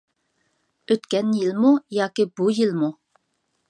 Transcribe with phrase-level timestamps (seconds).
[0.93, 2.95] ئۆتكەن يىلمۇ ياكى بۇ يىلمۇ؟